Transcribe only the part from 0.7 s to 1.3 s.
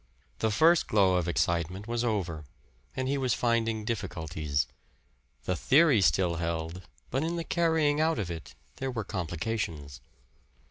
glow of